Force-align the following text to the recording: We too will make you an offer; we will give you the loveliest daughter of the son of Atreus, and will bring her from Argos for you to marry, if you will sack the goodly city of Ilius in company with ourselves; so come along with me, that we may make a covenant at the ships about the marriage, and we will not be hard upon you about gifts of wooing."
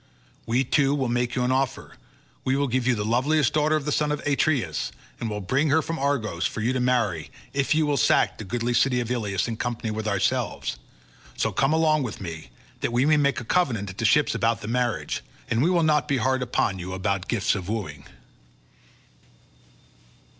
We 0.47 0.63
too 0.63 0.95
will 0.95 1.09
make 1.09 1.35
you 1.35 1.43
an 1.43 1.51
offer; 1.51 1.95
we 2.43 2.55
will 2.55 2.67
give 2.67 2.87
you 2.87 2.95
the 2.95 3.05
loveliest 3.05 3.53
daughter 3.53 3.75
of 3.75 3.85
the 3.85 3.91
son 3.91 4.11
of 4.11 4.19
Atreus, 4.25 4.91
and 5.19 5.29
will 5.29 5.41
bring 5.41 5.69
her 5.69 5.83
from 5.83 5.99
Argos 5.99 6.47
for 6.47 6.59
you 6.61 6.73
to 6.73 6.79
marry, 6.79 7.29
if 7.53 7.75
you 7.75 7.85
will 7.85 7.97
sack 7.97 8.39
the 8.39 8.43
goodly 8.43 8.73
city 8.73 8.99
of 8.99 9.11
Ilius 9.11 9.47
in 9.47 9.57
company 9.57 9.91
with 9.91 10.07
ourselves; 10.07 10.79
so 11.37 11.51
come 11.51 11.71
along 11.71 12.01
with 12.01 12.19
me, 12.19 12.49
that 12.79 12.91
we 12.91 13.05
may 13.05 13.17
make 13.17 13.39
a 13.39 13.45
covenant 13.45 13.91
at 13.91 13.99
the 13.99 14.05
ships 14.05 14.33
about 14.33 14.61
the 14.61 14.67
marriage, 14.67 15.21
and 15.51 15.61
we 15.61 15.69
will 15.69 15.83
not 15.83 16.07
be 16.07 16.17
hard 16.17 16.41
upon 16.41 16.79
you 16.79 16.93
about 16.93 17.27
gifts 17.27 17.53
of 17.53 17.69
wooing." 17.69 18.05